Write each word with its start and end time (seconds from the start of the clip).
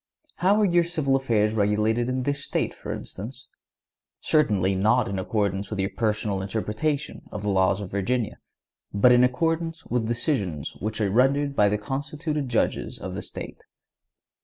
How 0.37 0.59
are 0.59 0.65
your 0.65 0.83
civil 0.83 1.15
affairs 1.15 1.53
regulated 1.53 2.09
in 2.09 2.23
this 2.23 2.43
State, 2.43 2.73
for 2.73 2.91
instance? 2.91 3.49
Certainly 4.19 4.73
not 4.73 5.07
in 5.07 5.19
accordance 5.19 5.69
with 5.69 5.79
your 5.79 5.91
personal 5.95 6.41
interpretation 6.41 7.21
of 7.31 7.43
the 7.43 7.49
laws 7.49 7.81
of 7.81 7.91
Virginia, 7.91 8.39
but 8.91 9.11
in 9.11 9.23
accordance 9.23 9.85
with 9.85 10.07
decisions 10.07 10.75
which 10.77 10.99
are 11.01 11.11
rendered 11.11 11.55
by 11.55 11.69
the 11.69 11.77
constituted 11.77 12.49
judges 12.49 12.97
of 12.97 13.13
the 13.13 13.21
State. 13.21 13.61